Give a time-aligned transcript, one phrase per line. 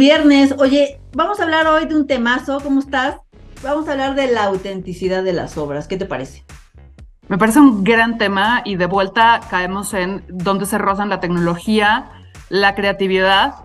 [0.00, 0.54] Viernes.
[0.56, 2.60] Oye, vamos a hablar hoy de un temazo.
[2.62, 3.16] ¿Cómo estás?
[3.62, 5.88] Vamos a hablar de la autenticidad de las obras.
[5.88, 6.42] ¿Qué te parece?
[7.28, 12.12] Me parece un gran tema y de vuelta caemos en dónde se rozan la tecnología,
[12.48, 13.56] la creatividad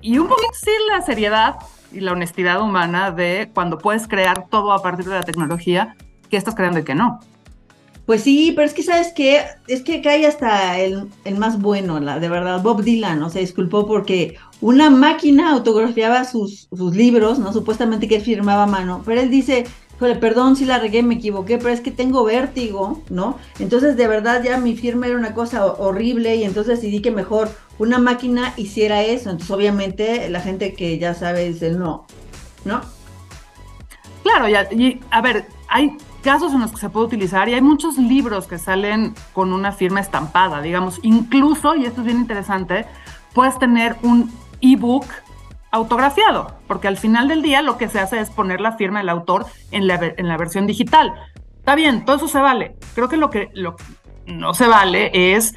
[0.00, 1.56] y un poquito sí la seriedad
[1.92, 5.96] y la honestidad humana de cuando puedes crear todo a partir de la tecnología,
[6.30, 7.20] qué estás creando y qué no.
[8.06, 12.00] Pues sí, pero es que sabes que es que cae hasta el, el, más bueno,
[12.00, 13.30] la, de verdad, Bob Dylan, ¿no?
[13.30, 17.52] Se disculpó porque una máquina autografiaba sus, sus libros, ¿no?
[17.52, 19.66] Supuestamente que él firmaba a mano, pero él dice,
[19.98, 23.36] perdón si la regué, me equivoqué, pero es que tengo vértigo, ¿no?
[23.58, 27.50] Entonces de verdad ya mi firma era una cosa horrible y entonces decidí que mejor
[27.78, 29.28] una máquina hiciera eso.
[29.28, 32.06] Entonces obviamente la gente que ya sabe dice no,
[32.64, 32.80] ¿no?
[34.22, 34.66] Claro, ya,
[35.10, 38.56] a ver, hay casos en los que se puede utilizar y hay muchos libros que
[38.56, 42.86] salen con una firma estampada, digamos, incluso, y esto es bien interesante,
[43.34, 44.32] puedes tener un
[44.72, 45.06] ebook
[45.70, 49.08] autografiado, porque al final del día lo que se hace es poner la firma del
[49.08, 51.14] autor en la, en la versión digital.
[51.58, 52.76] Está bien, todo eso se vale.
[52.94, 53.76] Creo que lo que lo,
[54.26, 55.54] no se vale es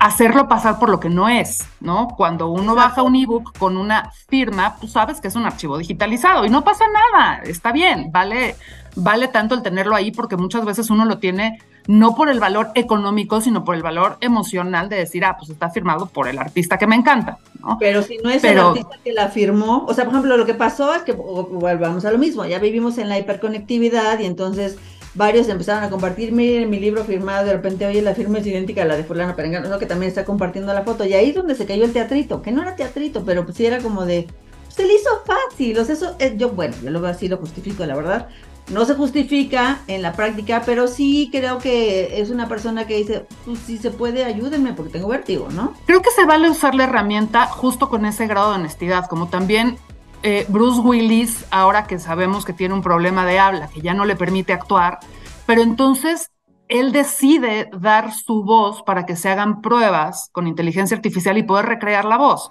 [0.00, 2.08] hacerlo pasar por lo que no es, ¿no?
[2.08, 6.44] Cuando uno baja un ebook con una firma, tú sabes que es un archivo digitalizado
[6.44, 8.56] y no pasa nada, está bien, vale,
[8.96, 12.68] vale tanto el tenerlo ahí porque muchas veces uno lo tiene no por el valor
[12.74, 16.78] económico, sino por el valor emocional de decir, ah, pues está firmado por el artista
[16.78, 17.76] que me encanta, ¿no?
[17.78, 20.54] Pero si no es el artista que la firmó, o sea, por ejemplo, lo que
[20.54, 24.78] pasó es que volvamos a lo mismo, ya vivimos en la hiperconectividad y entonces
[25.14, 28.82] varios empezaron a compartir, miren mi libro firmado, de repente, oye, la firma es idéntica
[28.82, 29.78] a la de fulano Perengano, ¿no?
[29.78, 32.50] que también está compartiendo la foto, y ahí es donde se cayó el teatrito, que
[32.50, 34.26] no era teatrito, pero pues sí era como de,
[34.68, 37.86] se le hizo fácil, o sea, eso, eh, yo, bueno, yo lo así, lo justifico,
[37.86, 38.28] la verdad,
[38.70, 43.26] no se justifica en la práctica, pero sí creo que es una persona que dice,
[43.44, 45.74] pues si se puede, ayúdenme porque tengo vértigo, ¿no?
[45.86, 49.76] Creo que se vale usar la herramienta justo con ese grado de honestidad, como también
[50.22, 54.06] eh, Bruce Willis, ahora que sabemos que tiene un problema de habla, que ya no
[54.06, 54.98] le permite actuar,
[55.46, 56.30] pero entonces
[56.68, 61.66] él decide dar su voz para que se hagan pruebas con inteligencia artificial y poder
[61.66, 62.50] recrear la voz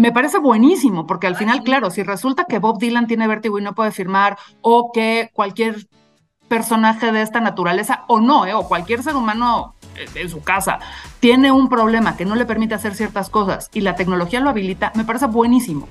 [0.00, 3.62] me parece buenísimo, porque al final, claro, si resulta que Bob Dylan tiene vértigo y
[3.62, 5.86] no puede firmar, o que cualquier
[6.48, 10.78] personaje de esta naturaleza, o no, eh, o cualquier ser humano eh, en su casa
[11.20, 14.90] tiene un problema que no le permite hacer ciertas cosas y la tecnología lo habilita,
[14.94, 15.86] me parece buenísimo.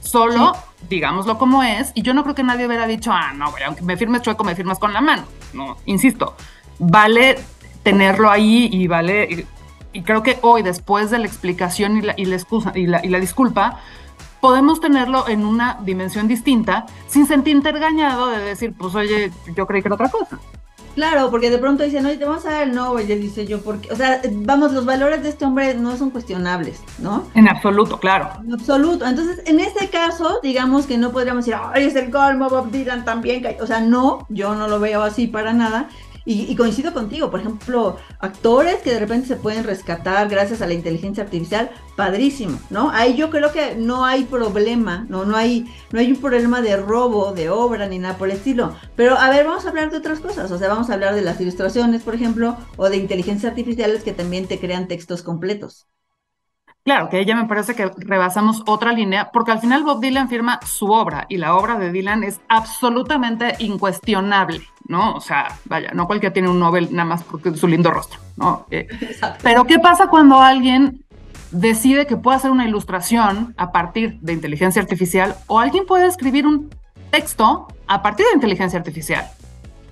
[0.00, 0.52] Solo,
[0.90, 3.80] digámoslo como es, y yo no creo que nadie hubiera dicho, ah, no, güey, aunque
[3.80, 5.22] me firmes chueco, me firmas con la mano.
[5.54, 6.36] No, insisto,
[6.78, 7.38] vale
[7.82, 9.46] tenerlo ahí y vale
[9.94, 13.00] y creo que hoy, después de la explicación y la, y la excusa y la,
[13.02, 13.80] y la disculpa,
[14.40, 19.80] podemos tenerlo en una dimensión distinta sin sentirte engañado de decir, pues oye, yo creí
[19.80, 20.38] que era otra cosa.
[20.94, 23.62] Claro, porque de pronto dicen, oye, te vamos a dar el Nobel, y dice yo,
[23.62, 27.26] porque, o sea, vamos, los valores de este hombre no son cuestionables, ¿no?
[27.34, 28.30] En absoluto, claro.
[28.44, 29.04] En absoluto.
[29.04, 33.04] Entonces, en este caso, digamos que no podríamos decir, ay, es el colmo, Bob Dylan
[33.04, 35.88] también, o sea, no, yo no lo veo así para nada.
[36.26, 40.72] Y, coincido contigo, por ejemplo, actores que de repente se pueden rescatar gracias a la
[40.72, 42.90] inteligencia artificial, padrísimo, ¿no?
[42.90, 46.76] Ahí yo creo que no hay problema, no, no hay, no hay un problema de
[46.78, 48.74] robo de obra ni nada por el estilo.
[48.96, 51.22] Pero a ver, vamos a hablar de otras cosas, o sea, vamos a hablar de
[51.22, 55.86] las ilustraciones, por ejemplo, o de inteligencias artificiales que también te crean textos completos.
[56.84, 60.60] Claro, que ella me parece que rebasamos otra línea, porque al final Bob Dylan firma
[60.66, 65.14] su obra y la obra de Dylan es absolutamente incuestionable, ¿no?
[65.14, 68.66] O sea, vaya, no cualquiera tiene un Nobel nada más porque su lindo rostro, ¿no?
[68.70, 68.86] Eh,
[69.42, 71.02] pero ¿qué pasa cuando alguien
[71.52, 76.46] decide que puede hacer una ilustración a partir de inteligencia artificial o alguien puede escribir
[76.46, 76.68] un
[77.10, 79.26] texto a partir de inteligencia artificial,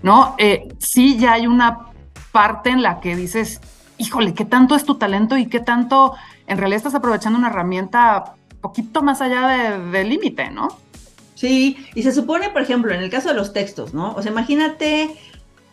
[0.03, 0.35] ¿no?
[0.37, 1.87] Eh, sí, ya hay una
[2.33, 3.63] parte en la que dices,
[3.99, 6.15] híjole, ¿qué tanto es tu talento y qué tanto
[6.47, 10.69] en realidad estás aprovechando una herramienta poquito más allá del de límite, ¿no?
[11.35, 14.15] Sí, y se supone, por ejemplo, en el caso de los textos, ¿no?
[14.15, 15.11] O sea, imagínate,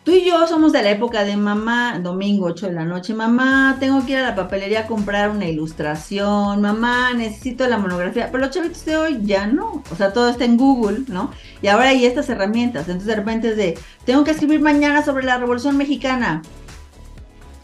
[0.02, 3.76] tú y yo somos de la época de mamá, domingo 8 de la noche, mamá,
[3.78, 8.44] tengo que ir a la papelería a comprar una ilustración, mamá, necesito la monografía, pero
[8.44, 11.30] los chavitos de hoy ya no, o sea, todo está en Google, ¿no?
[11.62, 15.24] Y ahora hay estas herramientas, entonces de repente es de, tengo que escribir mañana sobre
[15.24, 16.42] la Revolución Mexicana,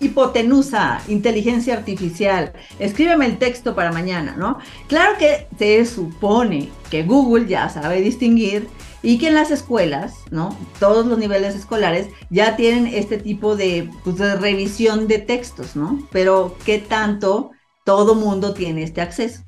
[0.00, 4.58] hipotenusa, inteligencia artificial, escríbeme el texto para mañana, ¿no?
[4.88, 8.68] Claro que se supone que Google ya sabe distinguir
[9.02, 10.56] y que en las escuelas, ¿no?
[10.80, 16.00] Todos los niveles escolares ya tienen este tipo de, pues, de revisión de textos, ¿no?
[16.10, 17.52] Pero ¿qué tanto
[17.84, 19.42] todo mundo tiene este acceso?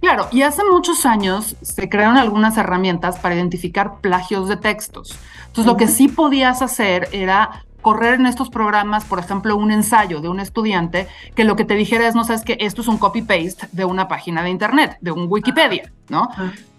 [0.00, 5.18] Claro, y hace muchos años se crearon algunas herramientas para identificar plagios de textos.
[5.48, 10.20] Entonces, lo que sí podías hacer era correr en estos programas, por ejemplo, un ensayo
[10.20, 12.98] de un estudiante que lo que te dijera es, no sabes que esto es un
[12.98, 16.28] copy-paste de una página de internet, de un Wikipedia, ¿no?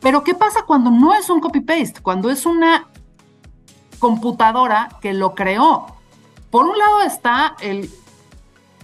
[0.01, 2.01] Pero ¿qué pasa cuando no es un copy-paste?
[2.03, 2.85] Cuando es una
[3.97, 5.87] computadora que lo creó.
[6.51, 7.89] Por un lado está el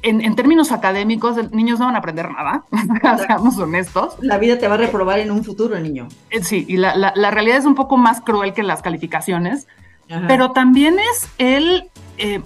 [0.01, 2.63] en, términos académicos, niños no van a aprender nada,
[3.27, 4.15] seamos honestos.
[4.19, 6.07] La vida te va a reprobar en un futuro, niño.
[6.31, 9.67] Eh, sí, y la, realidad es un poco más cruel que las calificaciones,
[10.27, 12.41] pero también es el eh,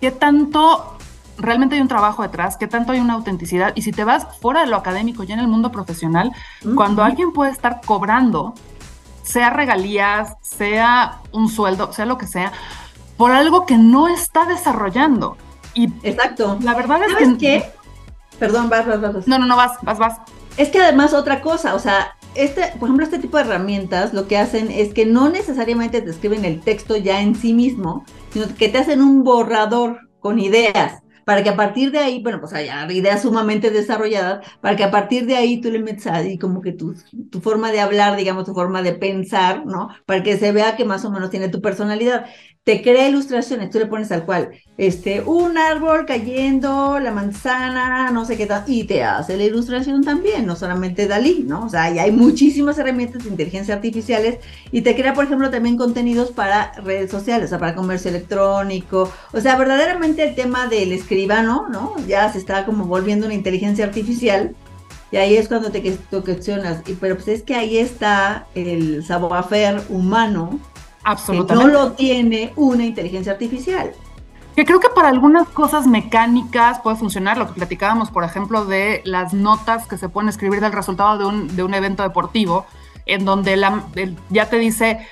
[0.00, 0.96] qué tanto
[1.40, 3.72] realmente hay un trabajo detrás, qué tanto hay una autenticidad.
[3.74, 6.32] Y si te vas fuera de lo académico, ya en el mundo profesional,
[6.74, 8.54] cuando alguien puede estar cobrando,
[9.22, 12.52] sea regalías, sea un sueldo, sea lo que sea,
[13.16, 15.36] por algo que no está desarrollando.
[15.74, 16.58] Exacto.
[16.62, 17.64] La verdad es que...
[18.38, 19.28] Perdón, vas, vas, vas.
[19.28, 20.18] No, no, no, vas, vas, vas.
[20.56, 24.26] Es que además otra cosa, o sea, este, por ejemplo, este tipo de herramientas lo
[24.26, 28.46] que hacen es que no necesariamente te escriben el texto ya en sí mismo, sino
[28.56, 32.52] que te hacen un borrador con ideas para que a partir de ahí, bueno, pues
[32.54, 36.60] haya ideas sumamente desarrolladas, para que a partir de ahí tú le metas ahí como
[36.60, 36.94] que tu,
[37.30, 39.88] tu forma de hablar, digamos, tu forma de pensar, ¿no?
[40.06, 42.26] Para que se vea que más o menos tiene tu personalidad
[42.64, 48.26] te crea ilustraciones, tú le pones al cual, este, un árbol cayendo, la manzana, no
[48.26, 51.64] sé qué tal, y te hace la ilustración también, no solamente Dalí, ¿no?
[51.64, 54.38] O sea, y hay muchísimas herramientas de inteligencia artificiales
[54.70, 59.10] y te crea, por ejemplo, también contenidos para redes sociales, o sea, para comercio electrónico,
[59.32, 61.94] o sea, verdaderamente el tema del escribano, ¿no?
[62.06, 64.54] Ya se está como volviendo una inteligencia artificial.
[65.12, 65.82] Y ahí es cuando te,
[66.22, 70.60] cuestionas, pero pues es que ahí está el savoir-faire humano,
[71.04, 71.72] Absolutamente.
[71.72, 73.92] no lo tiene una inteligencia artificial.
[74.56, 79.00] Que creo que para algunas cosas mecánicas puede funcionar, lo que platicábamos, por ejemplo, de
[79.04, 82.66] las notas que se pueden escribir del resultado de un, de un evento deportivo,
[83.06, 83.84] en donde la,
[84.28, 85.06] ya te dice,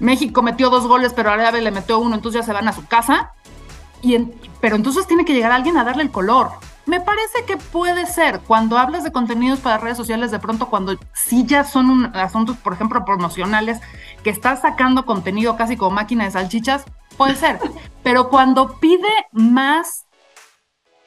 [0.00, 2.86] México metió dos goles, pero Arabia le metió uno, entonces ya se van a su
[2.86, 3.32] casa.
[4.02, 4.18] Y
[4.60, 6.50] pero entonces tiene que llegar alguien a darle el color.
[6.86, 10.98] Me parece que puede ser cuando hablas de contenidos para redes sociales, de pronto cuando
[11.12, 13.78] sí ya son asuntos, por ejemplo, promocionales,
[14.22, 16.84] que estás sacando contenido casi como máquina de salchichas,
[17.16, 17.58] puede ser.
[18.02, 20.06] Pero cuando pide más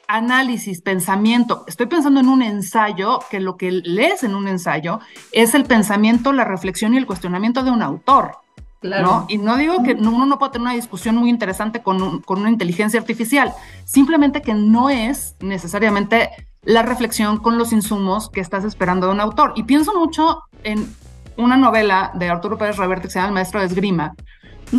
[0.06, 5.00] análisis, pensamiento, estoy pensando en un ensayo, que lo que lees en un ensayo
[5.32, 8.38] es el pensamiento, la reflexión y el cuestionamiento de un autor.
[8.80, 9.24] Claro.
[9.28, 12.50] Y no digo que uno no pueda tener una discusión muy interesante con, con una
[12.50, 13.54] inteligencia artificial,
[13.86, 16.30] simplemente que no es necesariamente
[16.62, 19.54] la reflexión con los insumos que estás esperando de un autor.
[19.56, 20.86] Y pienso mucho en
[21.36, 24.14] una novela de Arturo Pérez Reverte que se llama El Maestro de Esgrima,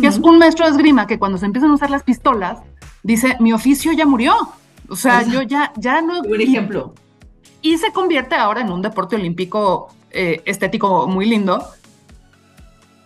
[0.00, 2.58] que es un maestro de esgrima que cuando se empiezan a usar las pistolas,
[3.02, 4.34] dice, mi oficio ya murió.
[4.88, 6.20] O sea, yo ya, ya no...
[6.28, 6.94] Un ejemplo.
[7.62, 11.64] Y, se convierte ahora en un deporte olímpico eh, estético muy lindo.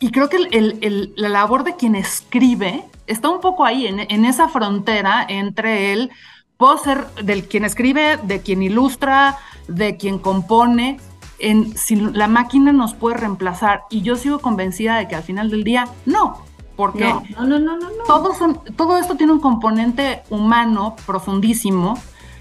[0.01, 4.25] Y creo que el, la labor de quien escribe está un poco ahí, en, en
[4.25, 6.11] esa frontera entre el,
[6.57, 9.39] puedo ser del quien escribe, de quien ilustra,
[9.69, 10.99] de quien compone,
[11.41, 13.83] en si la máquina nos puede reemplazar.
[13.91, 16.39] Y yo sigo convencida de que al final del día no,
[16.77, 21.99] porque no, no, no, no, Todo, son, todo esto tiene un componente humano profundísimo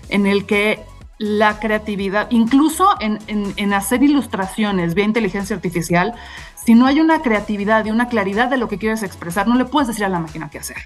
[0.10, 0.86] en el que
[1.18, 6.14] la creatividad, incluso en, en, hacer ilustraciones vía inteligencia artificial,
[6.56, 9.66] si no hay una creatividad y una claridad de lo que quieres expresar, no le
[9.66, 10.78] puedes decir a la máquina qué hacer.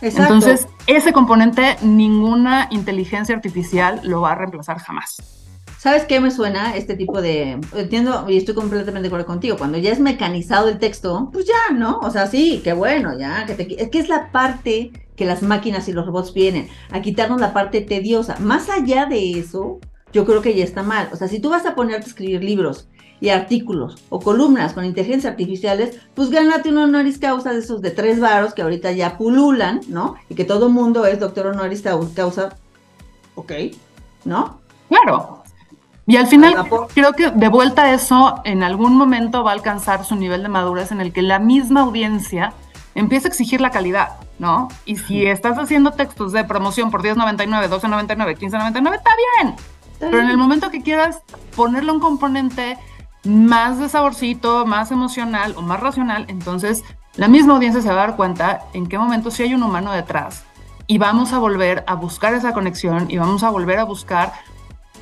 [0.00, 0.32] Exacto.
[0.32, 5.45] Entonces, ese componente ninguna inteligencia artificial lo va a reemplazar jamás.
[5.86, 7.60] ¿Sabes qué me suena este tipo de...
[7.72, 9.56] Entiendo y estoy completamente de acuerdo contigo.
[9.56, 12.00] Cuando ya es mecanizado el texto, pues ya, ¿no?
[12.00, 13.46] O sea, sí, qué bueno, ya.
[13.46, 13.80] Que te...
[13.80, 17.52] Es que es la parte que las máquinas y los robots vienen, a quitarnos la
[17.52, 18.34] parte tediosa.
[18.40, 19.78] Más allá de eso,
[20.12, 21.08] yo creo que ya está mal.
[21.12, 22.88] O sea, si tú vas a ponerte a escribir libros
[23.20, 27.92] y artículos o columnas con inteligencia artificiales, pues gánate un honoris causa de esos de
[27.92, 30.16] tres varos que ahorita ya pululan, ¿no?
[30.28, 32.56] Y que todo mundo es doctor honoris causa,
[33.36, 33.52] ok,
[34.24, 34.58] ¿no?
[34.88, 35.35] Claro,
[36.06, 36.54] y al final
[36.94, 40.48] creo que de vuelta a eso en algún momento va a alcanzar su nivel de
[40.48, 42.52] madurez en el que la misma audiencia
[42.94, 44.68] empieza a exigir la calidad, ¿no?
[44.84, 49.10] Y si estás haciendo textos de promoción por 10.99, 12.99, 15.99, está
[49.42, 49.56] bien.
[49.98, 51.20] Pero en el momento que quieras
[51.54, 52.78] ponerle un componente
[53.24, 56.84] más de saborcito, más emocional o más racional, entonces
[57.16, 59.92] la misma audiencia se va a dar cuenta en qué momento sí hay un humano
[59.92, 60.44] detrás
[60.86, 64.32] y vamos a volver a buscar esa conexión y vamos a volver a buscar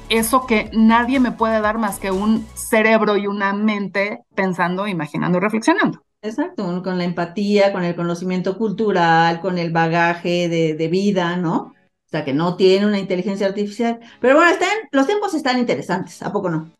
[0.08, 5.40] eso que nadie me puede dar más que un cerebro y una mente pensando, imaginando
[5.40, 6.02] reflexionando.
[6.22, 11.56] Exacto, con la empatía, con el conocimiento cultural, con el bagaje de, vida, ¿no?
[11.56, 14.00] O sea, que no tiene una inteligencia artificial.
[14.20, 16.70] Pero bueno, están, los tiempos están interesantes, ¿a poco no?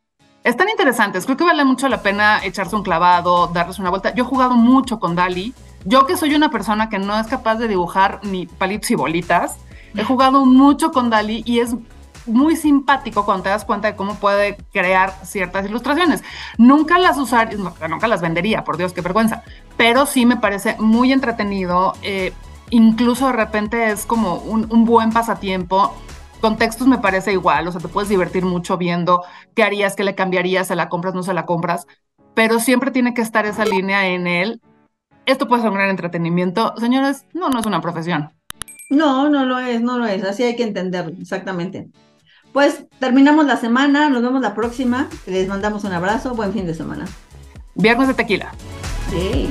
[0.44, 4.14] Están interesantes, creo que vale mucho la pena echarse un clavado, darles una vuelta.
[4.14, 5.52] Yo he jugado mucho con Dali.
[5.84, 9.58] Yo que soy una persona que no es capaz de dibujar ni palitos y bolitas,
[9.94, 11.74] he jugado mucho con Dali y es
[12.26, 16.22] muy simpático cuando te das cuenta de cómo puede crear ciertas ilustraciones.
[16.58, 19.42] Nunca las usaría, nunca las vendería, por Dios, qué vergüenza,
[19.76, 21.94] pero sí me parece muy entretenido.
[22.02, 22.32] Eh,
[22.70, 25.94] incluso de repente es como un, buen pasatiempo
[26.40, 29.22] con textos me parece igual, o sea, te puedes divertir mucho viendo
[29.54, 31.86] qué harías, qué le cambiarías, se la compras, no se la compras,
[32.34, 34.60] pero siempre tiene que estar esa línea en él.
[35.24, 36.74] Esto puede ser un gran entretenimiento.
[36.76, 38.30] Señores, no, no es una profesión.
[38.90, 41.88] No, no lo es, no lo es, así hay que entenderlo, exactamente.
[42.54, 46.74] Pues terminamos la semana, nos vemos la próxima, les mandamos un abrazo, buen fin de
[46.74, 47.04] semana.
[47.74, 48.52] Viernes de tequila.
[49.10, 49.48] Sí.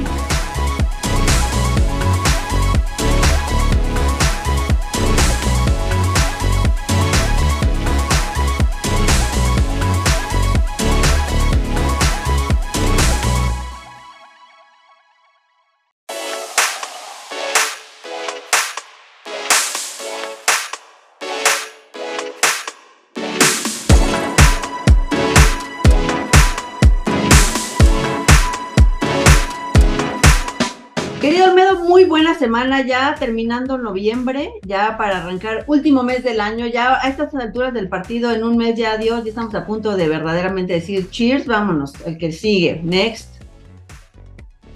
[32.54, 37.74] Semana ya terminando noviembre, ya para arrancar último mes del año, ya a estas alturas
[37.74, 41.48] del partido, en un mes ya adiós, ya estamos a punto de verdaderamente decir cheers,
[41.48, 43.42] vámonos, el que sigue, next.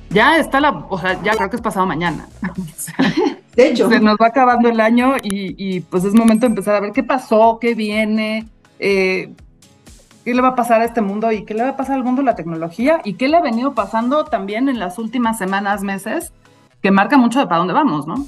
[0.10, 2.28] Ya está la, o sea, ya creo que es pasado mañana.
[3.56, 3.88] de hecho.
[3.90, 7.04] Se nos va acabando el año y, pues es momento de empezar a ver qué
[7.04, 8.48] pasó, qué viene,
[8.80, 9.32] eh,
[10.26, 12.04] qué le va a pasar a este mundo y qué le va a pasar al
[12.04, 16.34] mundo la tecnología y qué le ha venido pasando también en las últimas semanas, meses
[16.92, 18.26] marca mucho de para dónde vamos, ¿no?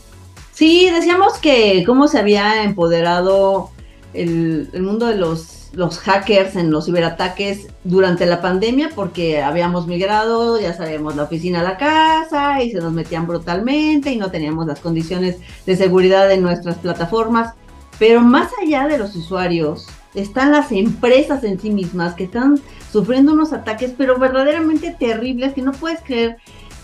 [0.52, 3.72] Sí, decíamos que cómo se había empoderado
[4.14, 10.60] el, mundo de los, los hackers en los ciberataques durante la pandemia, porque habíamos migrado,
[10.60, 14.68] ya sabemos, la oficina a la casa y se nos metían brutalmente y no teníamos
[14.68, 17.54] las condiciones de seguridad en nuestras plataformas.
[17.98, 22.60] Pero más allá de los usuarios, están las empresas en sí mismas que están
[22.92, 26.38] sufriendo unos ataques, pero verdaderamente terribles, que no puedes creer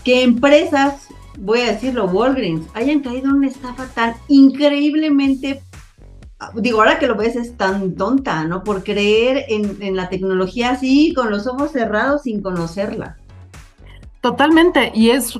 [0.04, 1.05] que empresas
[1.38, 5.62] voy a decirlo, Walgreens, hayan caído en una estafa tan increíblemente,
[6.54, 8.64] digo, ahora que lo ves es tan tonta, ¿no?
[8.64, 13.16] Por creer en, la tecnología así, con los ojos cerrados, sin conocerla.
[14.20, 15.38] Totalmente, y es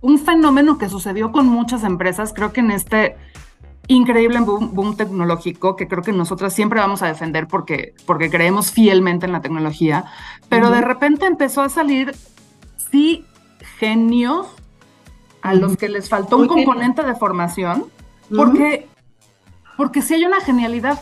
[0.00, 3.16] un fenómeno que sucedió con muchas empresas, creo que en este
[3.88, 9.26] increíble boom, tecnológico que creo que nosotras siempre vamos a defender porque, porque creemos fielmente
[9.26, 10.04] en la tecnología,
[10.48, 12.14] pero de repente empezó a salir,
[12.90, 13.24] sí,
[13.78, 14.46] genios
[15.42, 17.86] a los que les faltó un componente de formación,
[18.34, 18.88] porque,
[19.76, 21.00] porque sí hay una genialidad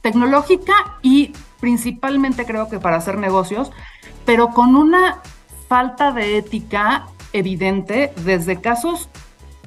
[0.00, 3.70] tecnológica y principalmente creo que para hacer negocios,
[4.24, 5.18] pero con una
[5.68, 9.08] falta de ética evidente desde casos,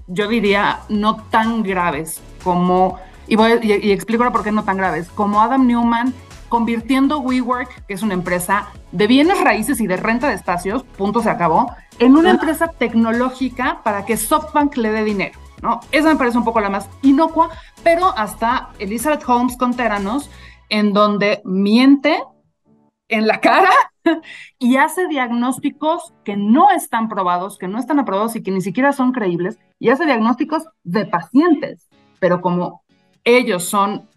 [0.08, 4.78] yo diría, no tan graves como, y, voy, y, explico ahora por qué no tan
[4.78, 6.14] graves, como Adam Newman
[6.50, 11.22] convirtiendo WeWork, que es una empresa de bienes raíces y de renta de espacios, punto
[11.22, 15.40] se acabó, en una empresa tecnológica para que SoftBank le dé dinero.
[15.62, 15.80] ¿no?
[15.92, 17.50] Esa me parece un poco la más inocua,
[17.84, 20.30] pero hasta Elizabeth Holmes con Teranos,
[20.70, 22.22] en donde miente
[23.08, 23.70] en la cara
[24.60, 28.92] y hace diagnósticos que no están probados, que no están aprobados y que ni siquiera
[28.92, 31.88] son creíbles, y hace diagnósticos de pacientes,
[32.20, 32.84] pero como
[33.24, 34.10] ellos son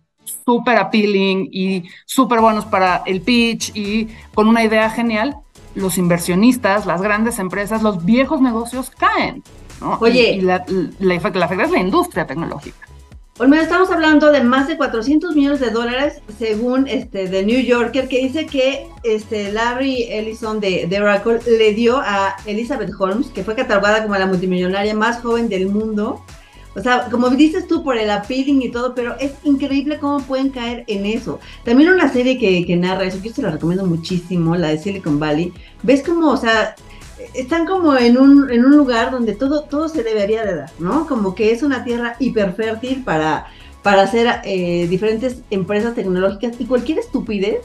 [0.44, 5.36] súper appealing y súper buenos para el pitch y con una idea genial,
[5.76, 9.42] los inversionistas, las grandes empresas, los viejos negocios caen.
[10.00, 10.32] Oye.
[10.32, 10.64] Y, la,
[10.98, 12.86] la, la, es la industria tecnológica.
[13.38, 18.08] Olmedo, estamos hablando de más de 400 millones de dólares según este de New Yorker
[18.08, 23.44] que dice que este Larry Ellison de, de Oracle le dio a Elizabeth Holmes, que
[23.44, 26.24] fue catalogada como la multimillonaria más joven del mundo,
[26.76, 30.50] o sea, como dices tú, por el appealing y todo, pero es increíble cómo pueden
[30.50, 31.40] caer en eso.
[31.64, 35.18] También una serie que, narra eso, que yo se la recomiendo muchísimo, la de Silicon
[35.18, 35.54] Valley.
[35.82, 36.76] Ves como, o sea,
[37.32, 41.06] están como en un, en un lugar donde todo, todo se debería de dar, ¿no?
[41.06, 43.46] Como que es una tierra hiperfértil para,
[43.82, 47.60] para hacer eh, diferentes empresas tecnológicas y cualquier estupidez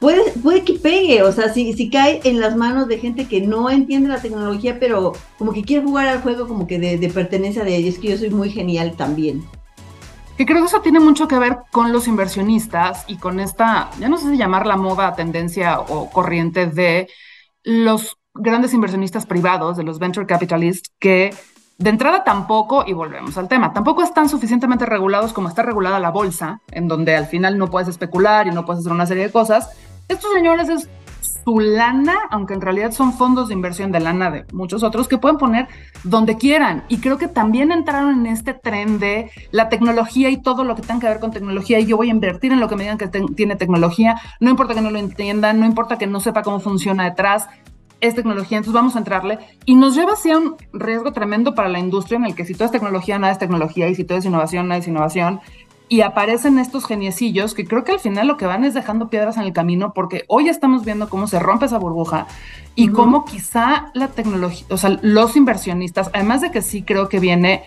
[0.00, 3.42] puede, puede que pegue, o sea, si, si cae en las manos de gente que
[3.42, 7.62] no entiende la tecnología, pero como que quiere jugar al juego como que de, pertenencia
[7.62, 9.44] de ellos, que yo soy muy genial también.
[10.36, 14.08] Que creo que eso tiene mucho que ver con los inversionistas y con esta, ya
[14.08, 17.08] no sé si llamar la moda, tendencia o corriente de
[17.62, 21.34] los grandes inversionistas privados, de los venture capitalists, que
[21.76, 26.10] de entrada tampoco, y volvemos al tema, tampoco están suficientemente regulados como está regulada la
[26.10, 29.32] bolsa, en donde al final no puedes especular y no puedes hacer una serie de
[29.32, 29.70] cosas,
[30.10, 30.88] estos señores es
[31.44, 35.18] su lana, aunque en realidad son fondos de inversión de lana de muchos otros, que
[35.18, 35.68] pueden poner
[36.02, 36.84] donde quieran.
[36.88, 40.82] Y creo que también entraron en este tren de la tecnología y todo lo que
[40.82, 41.78] tenga que ver con tecnología.
[41.78, 44.20] Y yo voy a invertir en lo que me digan que tiene tecnología.
[44.40, 47.48] No importa que no lo entiendan, no importa que no sepa cómo funciona detrás.
[48.00, 49.38] Es tecnología, entonces vamos a entrarle.
[49.64, 52.64] Y nos lleva hacia un riesgo tremendo para la industria en el que si todo
[52.64, 53.88] es tecnología, nada es tecnología.
[53.88, 55.40] Y si todo es innovación, nada es innovación
[55.90, 59.36] y aparecen estos geniecillos que creo que al final lo que van es dejando piedras
[59.36, 62.28] en el camino porque hoy estamos viendo cómo se rompe esa burbuja
[62.76, 67.18] y cómo quizá la tecnología, o sea, los inversionistas, además de que sí creo que
[67.18, 67.64] viene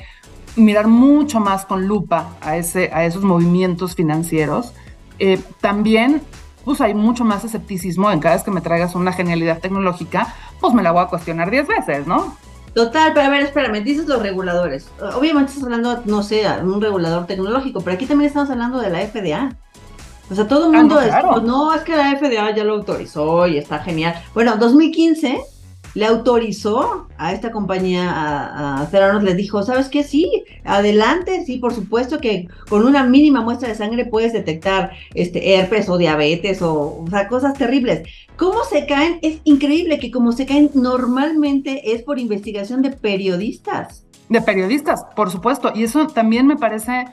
[0.55, 4.73] mirar mucho más con lupa a, ese, a esos movimientos financieros,
[5.19, 6.21] eh, también
[6.63, 10.73] pues hay mucho más escepticismo en cada vez que me traigas una genialidad tecnológica, pues
[10.73, 12.37] me la voy a cuestionar diez veces, ¿no?
[12.73, 14.89] Total, pero a ver, espérame, dices los reguladores.
[15.15, 19.05] Obviamente estás hablando, no sé, un regulador tecnológico, pero aquí también estamos hablando de la
[19.05, 19.55] FDA.
[20.31, 21.13] O sea, todo el ah, mundo es,
[21.43, 24.15] no, es que la FDA ya lo autorizó y está genial.
[24.33, 25.41] Bueno, 2015
[25.95, 30.03] le autorizó a esta compañía, a, a Ceranos, le dijo, ¿sabes qué?
[30.03, 35.55] Sí, adelante, sí, por supuesto que con una mínima muestra de sangre puedes detectar este,
[35.55, 38.07] herpes o diabetes o, cosas terribles.
[38.37, 39.19] ¿Cómo se caen?
[39.21, 44.05] Es increíble que como se caen normalmente es por investigación de periodistas.
[44.29, 47.05] De periodistas, por supuesto, y eso también me parece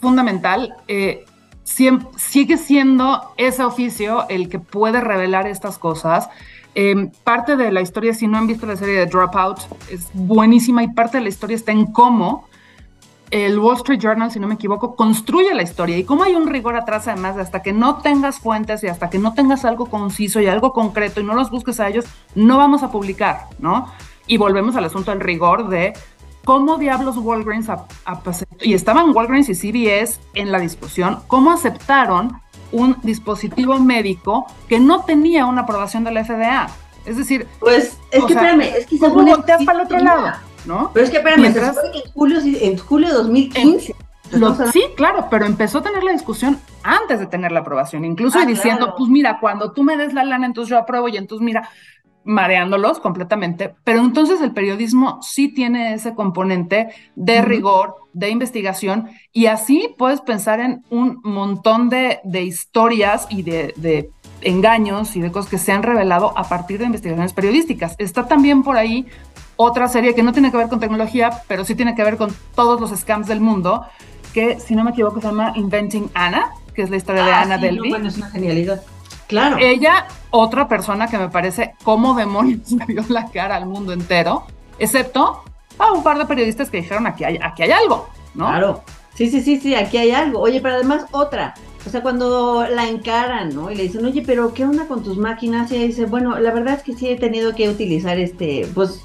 [0.00, 0.74] fundamental.
[0.88, 1.24] Eh,
[1.62, 6.28] sigue siendo ese oficio el que puede revelar estas cosas
[6.74, 9.58] Em, parte de la historia, si no han visto la serie de Dropout,
[9.90, 12.48] es buenísima y parte de la historia está en cómo
[13.30, 16.48] el Wall Street Journal, si no me equivoco, construye la historia y cómo hay un
[16.48, 19.86] rigor atrás, además, de hasta que no tengas fuentes y hasta que no tengas algo
[19.86, 23.86] conciso y algo concreto y no los busques a ellos, no vamos a publicar, ¿no?
[24.26, 25.92] Y volvemos al asunto del rigor de
[26.44, 27.68] cómo diablos Walgreens,
[28.60, 32.39] y estaban Walgreens y CBS en la discusión, cómo aceptaron
[32.72, 36.68] un dispositivo médico que no tenía una aprobación de la FDA.
[37.06, 40.32] Es decir, pues es que espérame, es que según volteas para el otro lado,
[40.66, 40.90] ¿no?
[40.92, 43.94] Pero es que espérame, Mientras, se que en julio, en julio de 2015.
[44.72, 48.46] sí, claro, pero empezó a tener la discusión antes de tener la aprobación, incluso ah,
[48.46, 51.70] diciendo, pues mira, cuando tú me des la lana, entonces yo apruebo y entonces mira,
[52.24, 59.46] mareándolos completamente, pero entonces el periodismo sí tiene ese componente de rigor, de investigación, y
[59.46, 64.10] así puedes pensar en un montón de, historias y de,
[64.42, 67.94] engaños y de cosas que se han revelado a partir de investigaciones periodísticas.
[67.98, 69.06] Está también por ahí
[69.56, 72.34] otra serie que no tiene que ver con tecnología, pero sí tiene que ver con
[72.54, 73.84] todos los scams del mundo,
[74.32, 77.42] que si no me equivoco se llama Inventing Anna, que es la historia de ah,
[77.42, 77.90] Anna Delvey.
[77.90, 78.82] bueno, es una genialidad.
[79.30, 79.58] Claro.
[79.60, 84.44] Ella, otra persona que me parece como demonios me dio la cara al mundo entero,
[84.78, 85.44] excepto
[85.78, 88.48] a un par de periodistas que dijeron aquí hay, aquí hay algo, ¿no?
[88.48, 88.82] Claro.
[89.14, 90.40] Sí, sí, sí, sí, aquí hay algo.
[90.40, 91.54] Oye, pero además otra.
[91.86, 93.70] O sea, cuando la encaran, ¿no?
[93.70, 95.70] Y le dicen, oye, pero ¿qué onda con tus máquinas?
[95.70, 99.04] Y ella dice, bueno, la verdad es que sí he tenido que utilizar este, pues,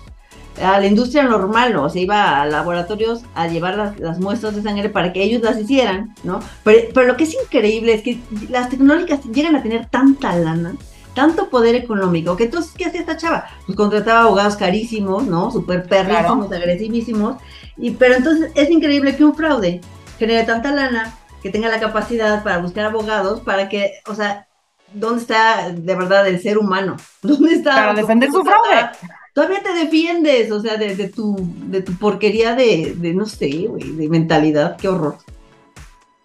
[0.62, 1.90] a la industria normal, ¿no?
[1.90, 6.16] Se iba a laboratorios a llevar las, muestras de sangre para que ellos las hicieran,
[6.24, 6.40] ¿no?
[6.64, 10.76] Pero, lo que es increíble es que las tecnológicas llegan a tener tanta lana,
[11.14, 13.46] tanto poder económico, que entonces, ¿qué hacía esta chava?
[13.66, 15.52] Pues contrataba abogados carísimos, ¿no?
[15.52, 17.38] Súper perrísimos, agresivísimos.
[17.78, 19.82] Y, pero entonces es increíble que un fraude
[20.18, 21.14] genere tanta lana
[21.44, 24.48] que tenga la capacidad para buscar abogados para que, o sea,
[24.94, 26.96] ¿dónde está de verdad el ser humano?
[27.22, 27.76] ¿Dónde está?
[27.76, 28.90] Para defender su fraude
[29.36, 31.36] todavía te defiendes, o sea, de, tu,
[31.68, 35.18] de tu porquería de, de no sé, güey, de mentalidad, qué horror.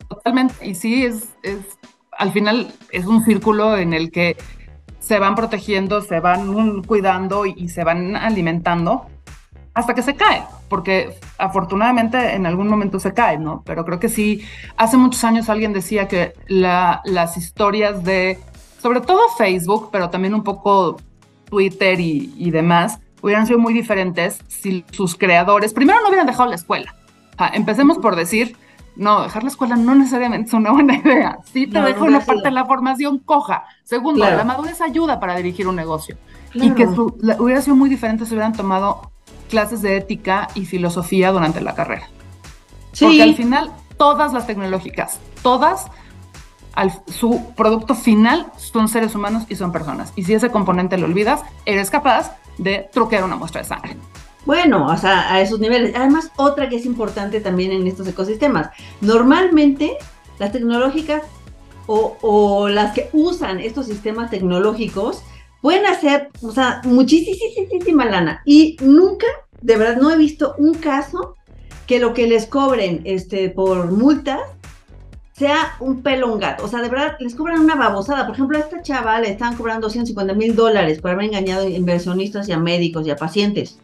[0.09, 1.59] Totalmente, y sí, es, es,
[2.17, 4.37] al final es un círculo en el que
[5.01, 9.07] se van protegiendo, se van cuidando y, se van alimentando
[9.75, 13.65] hasta que se cae, porque afortunadamente en algún momento se cae, ¿no?
[13.67, 14.43] Pero creo que sí,
[14.77, 18.39] hace muchos años alguien decía que la, las historias de,
[18.81, 20.97] sobre todo Facebook, pero también un poco
[21.51, 26.55] Twitter y, demás hubieran sido muy diferentes si sus creadores, primero no hubieran dejado la
[26.55, 26.95] escuela.
[27.53, 28.57] empecemos por decir,
[28.97, 31.39] no, dejar la escuela no necesariamente es una buena idea.
[31.53, 33.65] Sí te deja una parte de la formación coja.
[33.85, 36.17] Segundo, la madurez ayuda para dirigir un negocio.
[36.55, 39.13] Y que hubiera sido muy diferente si hubieran tomado
[39.49, 42.09] clases de ética y filosofía durante la carrera.
[42.99, 45.91] Porque al final, todas las tecnológicas, todas
[47.07, 50.13] su producto final son seres humanos y son personas.
[50.17, 53.97] Y si ese componente lo olvidas, eres capaz de truquear una muestra de sangre.
[54.47, 55.95] Bueno, o sea, a esos niveles.
[55.95, 58.71] Además, otra que es importante también en estos ecosistemas.
[59.01, 59.97] Normalmente,
[60.39, 61.23] las tecnológicas
[61.87, 65.23] o, o las que usan estos sistemas tecnológicos
[65.61, 68.43] pueden hacer, o sea, muchísima lana.
[68.47, 69.27] Y nunca,
[69.61, 71.37] de verdad, no he visto un caso
[71.87, 74.41] que lo que les cobren este, por multas
[75.41, 76.67] sea un pelo un gato.
[76.67, 78.27] O sea, de verdad, les cobran una babosada.
[78.27, 81.71] Por ejemplo, a esta chava le están cobrando 250 mil dólares por haber engañado a
[81.71, 83.79] inversionistas y a médicos y a pacientes.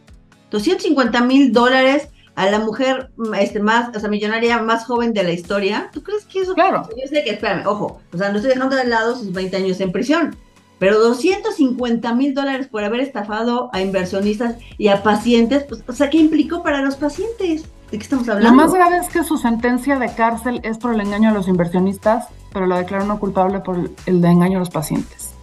[0.51, 5.31] 250 mil dólares a la mujer este, más, o sea, millonaria más joven de la
[5.31, 5.89] historia.
[5.91, 6.53] ¿Tú crees que eso?
[6.53, 6.87] Claro.
[6.95, 9.81] Yo sé que, espérame, ojo, o sea, no estoy dejando de lado sus 20 años
[9.81, 10.35] en prisión,
[10.77, 16.11] pero 250 mil dólares por haber estafado a inversionistas y a pacientes, pues, o sea,
[16.11, 17.65] ¿qué implicó para los pacientes?
[17.91, 18.49] ¿De qué estamos hablando?
[18.49, 21.47] Lo más grave es que su sentencia de cárcel es por el engaño a los
[21.47, 25.33] inversionistas, pero lo declaró no culpable por el de engaño a los pacientes.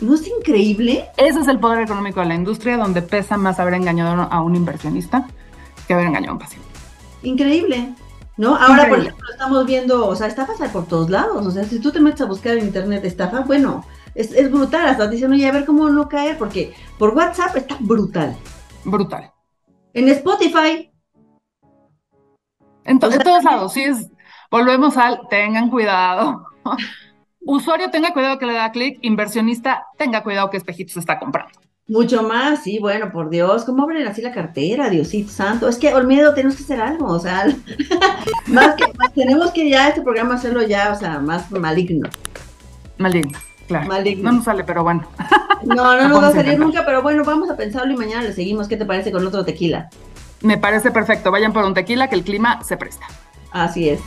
[0.00, 1.08] ¿No es increíble?
[1.16, 4.56] Ese es el poder económico de la industria, donde pesa más haber engañado a un
[4.56, 5.26] inversionista
[5.86, 6.68] que haber engañado a un paciente.
[7.22, 7.94] Increíble.
[8.36, 8.54] ¿No?
[8.54, 11.46] Ahora, por ejemplo, estamos viendo, o sea, estafas por todos lados.
[11.46, 14.86] O sea, si tú te metes a buscar en internet estafa, bueno, es, es brutal.
[14.86, 18.36] Hasta te dicen, oye, a ver cómo no caer, porque por WhatsApp está brutal.
[18.84, 19.32] Brutal.
[19.94, 20.90] En Spotify.
[22.86, 24.08] En, todos lados, sí es.
[24.50, 26.46] Volvemos al tengan cuidado.
[27.40, 31.52] Usuario tenga cuidado que le da clic, inversionista tenga cuidado que espejitos se está comprando.
[31.88, 35.68] Mucho más, sí, bueno, por Dios, ¿cómo abren así la cartera, Diosito Santo?
[35.68, 37.46] Es que, Olmedo, tenemos que hacer algo, o sea,
[38.48, 42.08] más que, tenemos que ya este programa hacerlo ya, o sea, más maligno.
[42.98, 43.86] Maligno, claro.
[43.86, 44.24] Maligno.
[44.24, 45.08] No nos sale, pero bueno.
[45.62, 48.32] No, no nos va a salir nunca, pero bueno, vamos a pensarlo y mañana le
[48.32, 48.66] seguimos.
[48.66, 49.88] ¿Qué te parece con otro tequila?
[50.46, 53.04] Me parece perfecto, vayan por un tequila que el clima se presta.
[53.50, 54.00] Así es.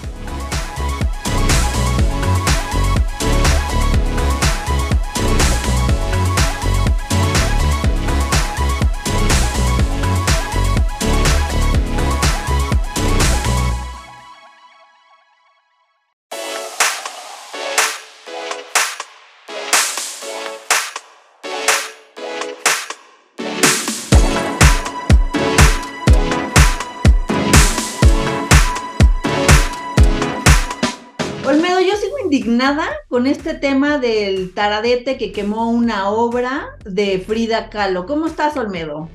[32.70, 38.06] Indignada con este tema del taradete que quemó una obra de Frida Kahlo.
[38.06, 39.10] ¿Cómo estás, Olmedo?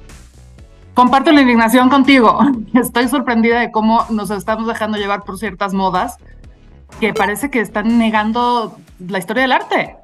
[0.94, 2.38] Comparto la indignación contigo.
[2.74, 6.16] Estoy sorprendida de cómo nos estamos dejando llevar por ciertas modas
[7.00, 8.76] que parece que están negando
[9.08, 9.96] la historia del arte.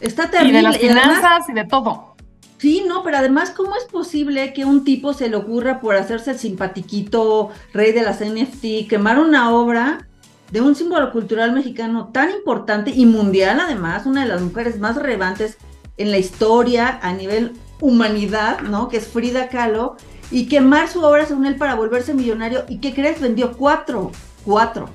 [0.00, 0.52] Está terrible.
[0.52, 2.16] Y de las finanzas y, de todo.
[2.58, 6.32] Sí, no, pero además, ¿cómo es posible que un tipo se le ocurra por hacerse
[6.32, 10.06] el simpatiquito rey de las NFT, quemar una obra
[10.50, 14.96] de un símbolo cultural mexicano tan importante y mundial además, una de las mujeres más
[14.96, 15.58] relevantes
[15.96, 18.88] en la historia a nivel humanidad, ¿no?
[18.88, 19.96] Que es Frida Kahlo,
[20.30, 22.64] y quemar su obra según él para volverse millonario.
[22.68, 23.20] ¿Y qué crees?
[23.20, 24.10] Vendió cuatro,
[24.44, 24.88] cuatro.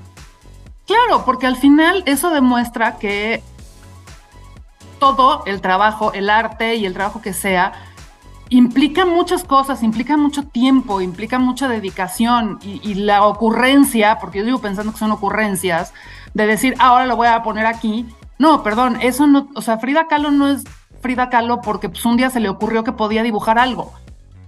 [0.86, 3.42] Claro, porque al final eso demuestra que
[4.98, 7.72] todo el trabajo, el arte y el trabajo que sea,
[8.52, 14.60] implica muchas cosas, implica mucho tiempo, implica mucha dedicación y, la ocurrencia, porque yo digo
[14.60, 15.94] pensando que son ocurrencias,
[16.34, 18.06] de decir, ahora lo voy a poner aquí.
[18.38, 20.64] No, perdón, eso no, o sea, Frida Kahlo no es
[21.00, 23.92] Frida Kahlo porque pues, un día se le ocurrió que podía dibujar algo.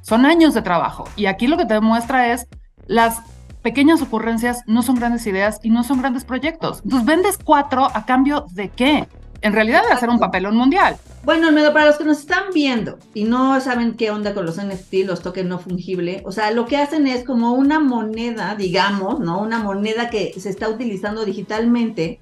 [0.03, 1.05] Son años de trabajo.
[1.17, 2.47] Y aquí lo que te demuestra es
[2.87, 3.23] las
[3.62, 6.83] pequeñas ocurrencias no son grandes ideas y no son grandes proyectos.
[6.85, 9.09] Entonces vendes cuatro a cambio de qué?
[9.40, 10.99] En realidad de hacer un papelón mundial.
[11.25, 14.63] Bueno, Almedo, para los que nos están viendo y no saben qué onda con los
[14.63, 19.21] NFT, los tokens no fungibles, o sea, lo que hacen es como una moneda, digamos,
[19.21, 19.41] ¿no?
[19.41, 22.21] Una moneda que se está utilizando digitalmente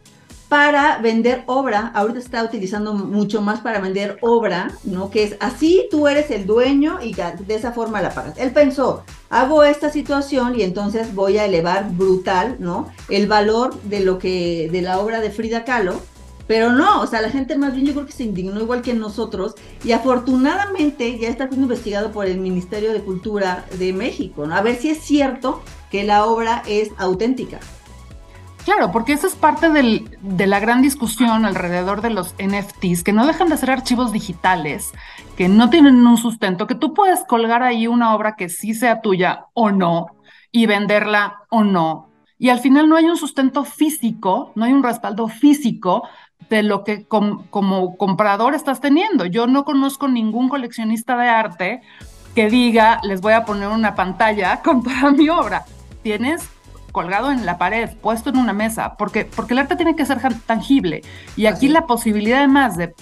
[0.48, 1.90] para vender obra.
[1.94, 5.10] Ahorita se está utilizando mucho más para vender obra, ¿no?
[5.10, 8.38] Que es así tú eres el dueño y de esa forma la pagas.
[8.38, 12.88] Él pensó, hago esta situación y entonces voy a elevar brutal, ¿no?
[13.08, 16.00] El valor de lo que, de la obra de Frida Kahlo
[16.46, 18.94] pero no, o sea, la gente más bien yo creo que se indignó igual que
[18.94, 24.54] nosotros y afortunadamente ya está siendo investigado por el Ministerio de Cultura de México, ¿no?
[24.54, 27.60] A ver si es cierto que la obra es auténtica.
[28.64, 33.26] Claro, porque eso es parte de la gran discusión alrededor de los NFTs, que no
[33.26, 34.92] dejan de ser archivos digitales,
[35.36, 39.00] que no tienen un sustento, que tú puedes colgar ahí una obra que sí sea
[39.00, 40.06] tuya o no,
[40.52, 42.11] y venderla o no.
[42.42, 46.02] Y al final no hay un sustento físico, no hay un respaldo físico
[46.50, 49.26] de lo que como comprador estás teniendo.
[49.26, 51.82] Yo no conozco ningún coleccionista de arte
[52.34, 55.66] que diga, les voy a poner una pantalla con toda mi obra.
[56.02, 56.48] Tienes
[56.90, 60.18] colgado en la pared, puesto en una mesa, porque, porque el arte tiene que ser
[60.40, 61.02] tangible.
[61.36, 62.92] Y aquí la posibilidad además de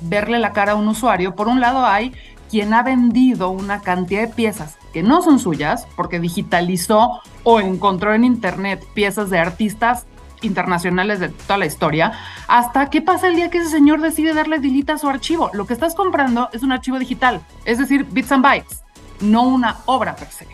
[0.00, 2.14] verle la cara a un usuario, por un lado hay
[2.48, 8.14] quien ha vendido una cantidad de piezas que no son suyas, porque digitalizó o encontró
[8.14, 10.06] en internet piezas de artistas
[10.42, 12.12] internacionales de toda la historia,
[12.46, 15.50] hasta qué pasa el día que ese señor decide darle delete a su archivo.
[15.52, 18.82] Lo que estás comprando es un archivo digital, es decir, bits and bytes,
[19.20, 20.46] no una obra per se.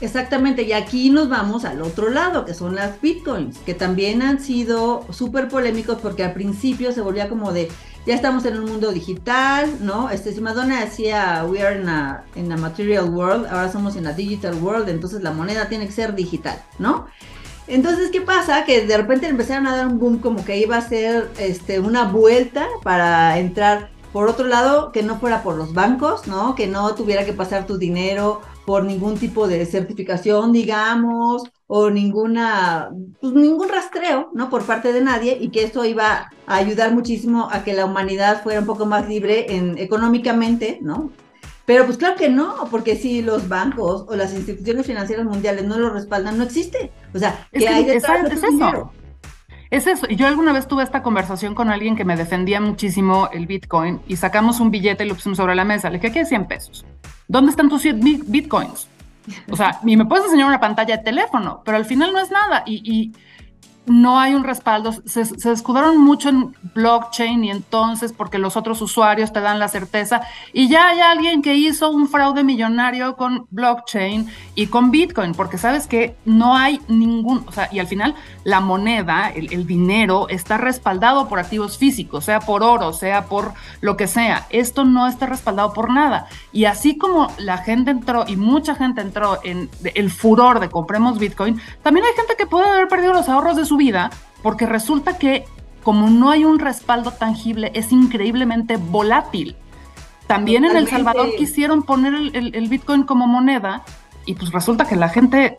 [0.00, 4.40] Exactamente, y aquí nos vamos al otro lado, que son las bitcoins, que también han
[4.40, 7.70] sido súper polémicos porque al principio se volvía como de,
[8.06, 10.10] ya estamos en un mundo digital, ¿no?
[10.10, 14.04] Este, si Madonna decía, we are in a, in a material world, ahora somos en
[14.04, 17.06] la digital world, entonces la moneda tiene que ser digital, ¿no?
[17.68, 18.64] Entonces, ¿qué pasa?
[18.64, 22.04] Que de repente empezaron a dar un boom como que iba a ser este, una
[22.04, 26.54] vuelta para entrar por otro lado, que no fuera por los bancos, ¿no?
[26.54, 32.90] Que no tuviera que pasar tu dinero por ningún tipo de certificación, digamos, o ninguna,
[33.18, 34.50] pues ningún rastreo, ¿no?
[34.50, 38.42] Por parte de nadie y que esto iba a ayudar muchísimo a que la humanidad
[38.42, 41.10] fuera un poco más libre en, económicamente, ¿no?
[41.64, 45.78] Pero pues claro que no, porque si los bancos o las instituciones financieras mundiales no
[45.78, 46.92] lo respaldan, no existe.
[47.14, 48.92] O sea, que, hay detrás de dinero.
[49.70, 50.06] Es eso.
[50.08, 54.16] Yo alguna vez tuve esta conversación con alguien que me defendía muchísimo el Bitcoin y
[54.16, 55.88] sacamos un billete y lo pusimos sobre la mesa.
[55.88, 56.84] Le dije, aquí hay 100 pesos.
[57.28, 58.88] ¿Dónde están tus Bitcoins?
[59.50, 62.30] O sea, y me puedes enseñar una pantalla de teléfono, pero al final no es
[62.30, 62.62] nada.
[62.66, 63.12] Y, y
[63.86, 64.92] no hay un respaldo.
[65.06, 69.68] Se, se, escudaron mucho en blockchain y entonces porque los otros usuarios te dan la
[69.68, 70.22] certeza.
[70.52, 75.58] Y ya hay alguien que hizo un fraude millonario con blockchain y con Bitcoin, porque
[75.58, 78.14] sabes que no hay ningún, o sea, y al final
[78.44, 83.52] la moneda, el, el dinero, está respaldado por activos físicos, sea por oro, sea por
[83.80, 84.46] lo que sea.
[84.50, 86.26] Esto no está respaldado por nada.
[86.52, 91.18] Y así como la gente entró y mucha gente entró en el furor de compremos
[91.18, 94.10] Bitcoin, también hay gente que puede haber perdido los ahorros de su vida,
[94.42, 95.44] porque resulta que
[95.82, 99.56] como no hay un respaldo tangible, es increíblemente volátil.
[100.26, 103.84] También en El Salvador quisieron poner el, Bitcoin como moneda
[104.24, 105.58] y pues resulta que la gente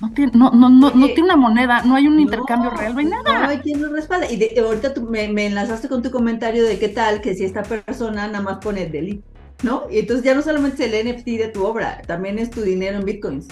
[0.00, 3.00] no tiene, no, no, no, no tiene una moneda, no hay un intercambio real, no
[3.00, 3.40] hay nada.
[3.40, 4.32] No hay quien lo respalde.
[4.32, 7.62] Y ahorita tú me, me, enlazaste con tu comentario de qué tal que si esta
[7.62, 9.26] persona nada más pone delito,
[9.62, 9.84] ¿no?
[9.90, 12.98] Y entonces ya no solamente es el NFT de tu obra, también es tu dinero
[12.98, 13.48] en bitcoins.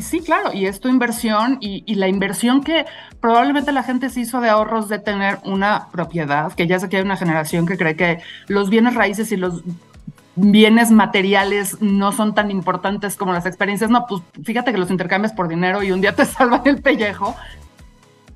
[0.00, 2.86] Sí, claro, y es tu inversión y, la inversión que
[3.20, 6.98] probablemente la gente se hizo de ahorros de tener una propiedad, que ya sé que
[6.98, 9.62] hay una generación que cree que los bienes raíces y los
[10.36, 13.90] bienes materiales no son tan importantes como las experiencias.
[13.90, 17.34] No, pues fíjate que los intercambias por dinero y un día te salvan el pellejo.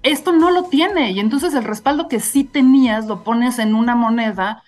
[0.02, 3.94] Esto no lo tiene y entonces el respaldo que sí tenías lo pones en una
[3.94, 4.64] moneda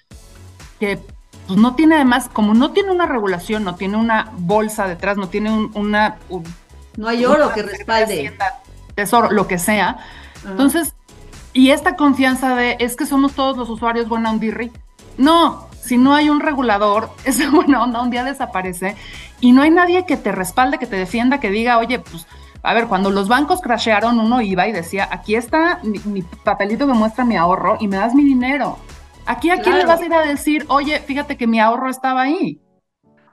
[0.78, 1.00] que
[1.46, 5.28] pues no tiene además, como no tiene una regulación, no tiene una bolsa detrás, no
[5.28, 6.16] tiene una,
[6.96, 8.36] no hay oro que respalde.
[8.94, 9.98] Tesoro, lo que sea.
[10.46, 10.94] Entonces,
[11.52, 14.72] y esta confianza de es que somos todos los usuarios buena ondirri.
[15.16, 18.96] No, si no hay un regulador, esa buena onda un día desaparece
[19.40, 22.26] y no hay nadie que te respalde, que te defienda, que diga, oye, pues,
[22.62, 26.94] a ver, cuando los bancos crashearon, uno iba y decía, aquí está mi, papelito que
[26.94, 28.78] muestra mi ahorro y me das mi dinero.
[29.26, 32.22] Aquí a quién le vas a ir a decir, oye, fíjate que mi ahorro estaba
[32.22, 32.60] ahí.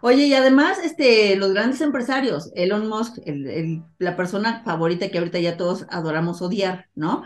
[0.02, 5.40] Oye, y además, este, los grandes empresarios, Elon Musk, el, la persona favorita que ahorita
[5.40, 7.24] ya todos adoramos odiar, ¿no?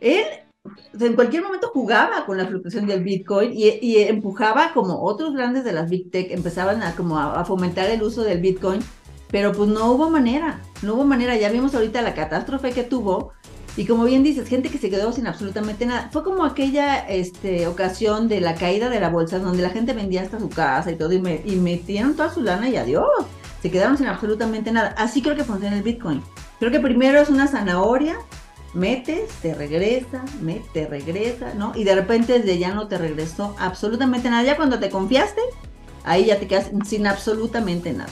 [0.00, 0.24] Él
[1.00, 5.72] en cualquier momento jugaba con la fluctuación del Bitcoin y, empujaba como otros grandes de
[5.72, 8.80] las Big Tech empezaban como a, fomentar el uso del Bitcoin,
[9.30, 11.36] pero pues no hubo manera, no hubo manera.
[11.36, 13.32] Ya vimos ahorita la catástrofe que tuvo
[13.76, 16.08] y como bien dices, gente que se quedó sin absolutamente nada.
[16.12, 20.22] Fue como aquella este, ocasión de la caída de la bolsa, donde la gente vendía
[20.22, 23.06] hasta su casa y todo, y, me, y metieron toda su lana y adiós.
[23.62, 24.94] Se quedaron sin absolutamente nada.
[24.96, 26.22] Así creo que funciona el Bitcoin.
[26.58, 28.18] Creo que primero es una zanahoria,
[28.74, 31.72] metes, te regresa, metes, te regresa, ¿no?
[31.74, 34.42] Y de repente desde ya no te regresó absolutamente nada.
[34.42, 35.40] Ya cuando te confiaste,
[36.04, 38.10] ahí ya te quedas sin absolutamente nada.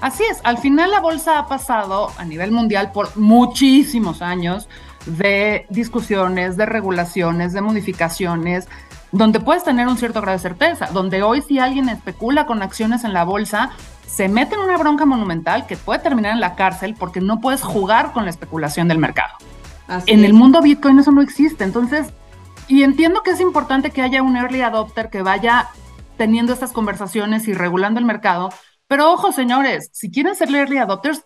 [0.00, 4.68] Así es, al final la bolsa ha pasado a nivel mundial por muchísimos años
[5.06, 8.68] de discusiones, de regulaciones, de modificaciones,
[9.12, 13.04] donde puedes tener un cierto grado de certeza, donde hoy si alguien especula con acciones
[13.04, 13.70] en la bolsa,
[14.06, 17.62] se mete en una bronca monumental que puede terminar en la cárcel porque no puedes
[17.62, 19.34] jugar con la especulación del mercado.
[20.06, 22.08] en el mundo Bitcoin eso no existe, entonces,
[22.68, 25.68] y entiendo que es importante que haya un early adopter que vaya
[26.16, 28.50] teniendo estas conversaciones y regulando el mercado,
[28.88, 31.22] pero ojo, señores, si quieren ser early adopters,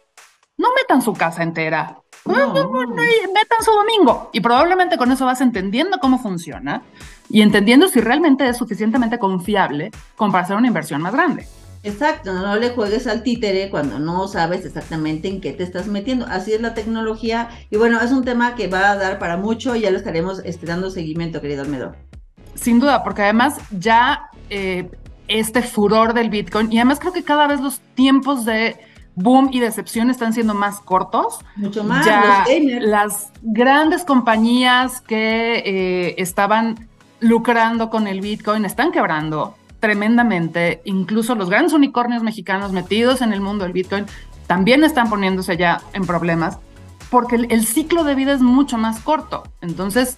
[0.57, 1.99] no metan su casa entera.
[2.27, 4.31] metan su domingo.
[4.33, 6.83] Y probablemente con eso vas entendiendo cómo funciona
[7.29, 11.47] y entendiendo si realmente es suficientemente confiable como para hacer una inversión más grande.
[11.83, 16.27] Exacto, no le juegues al títere cuando no sabes exactamente en qué te estás metiendo.
[16.27, 17.49] Así es la tecnología.
[17.71, 20.43] Y bueno, es un tema que va a dar para mucho y ya lo estaremos
[20.45, 21.95] este, dando seguimiento, querido Almedo.
[22.55, 24.91] Sin duda, porque además ya eh,
[25.31, 28.77] este furor del Bitcoin y además creo que cada vez los tiempos de
[29.15, 31.39] boom y decepción están siendo más cortos.
[31.57, 32.05] Mucho más.
[32.05, 32.45] Ya
[32.81, 36.89] las grandes compañías que eh, estaban
[37.21, 39.57] lucrando con el Bitcoin están quebrando.
[39.81, 44.05] tremendamente, incluso los grandes unicornios mexicanos metidos en el mundo del Bitcoin
[44.47, 46.59] también están poniéndose ya en problemas
[47.11, 49.43] porque el, ciclo de vida es mucho más corto.
[49.61, 50.17] Entonces,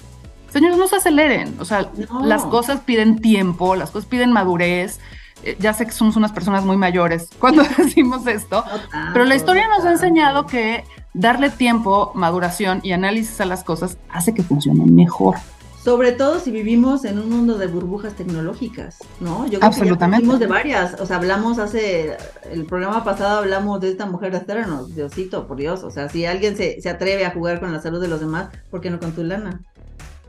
[0.52, 1.56] señores, no se aceleren.
[1.58, 1.90] O sea,
[2.22, 5.00] las cosas piden tiempo, las cosas piden madurez.
[5.44, 8.64] Eh, ya sé que somos unas personas muy mayores cuando decimos esto,
[9.12, 10.84] pero la historia nos ha enseñado que
[11.14, 15.36] darle tiempo, maduración y análisis a las cosas hace que funcionen mejor.
[15.82, 19.46] Sobre todo si vivimos en un mundo de burbujas tecnológicas, ¿no?
[19.46, 20.28] Yo creo Absolutamente.
[20.30, 22.16] Que de varias, o sea, hablamos hace,
[22.52, 26.24] el programa pasado hablamos de esta mujer de Theranos, Diosito, por Dios, o sea, si
[26.24, 29.00] alguien se, se atreve a jugar con la salud de los demás, ¿por qué no
[29.00, 29.60] con tu lana?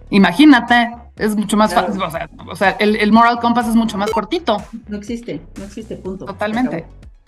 [0.09, 4.57] Imagínate, es mucho más fácil, o sea, el, el, moral compass es mucho más cortito.
[4.87, 6.25] No existe, no existe, punto.
[6.25, 6.85] Totalmente.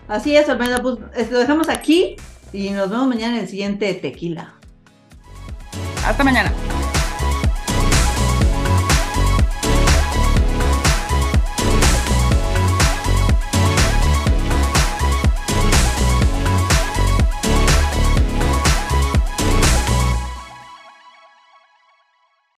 [0.08, 0.98] Así es, Almeida, pues
[1.32, 2.16] lo dejamos aquí
[2.54, 4.54] y nos vemos mañana en el siguiente tequila.
[6.06, 6.52] Hasta mañana.